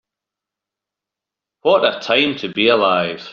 [1.61, 3.29] What a time to be alive.